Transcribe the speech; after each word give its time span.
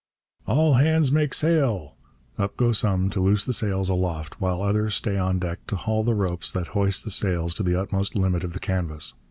'All 0.47 0.73
hands 0.73 1.11
make 1.11 1.31
sail!' 1.31 1.93
Up 2.35 2.57
go 2.57 2.71
some 2.71 3.11
to 3.11 3.19
loose 3.19 3.45
the 3.45 3.53
sails 3.53 3.87
aloft, 3.87 4.41
while 4.41 4.63
others 4.63 4.95
stay 4.95 5.15
on 5.15 5.37
deck 5.37 5.59
to 5.67 5.75
haul 5.75 6.03
the 6.03 6.15
ropes 6.15 6.51
that 6.53 6.69
hoist 6.69 7.03
the 7.03 7.11
sails 7.11 7.53
to 7.53 7.61
the 7.61 7.79
utmost 7.79 8.15
limit 8.15 8.43
of 8.43 8.53
the 8.53 8.59
canvas. 8.59 9.13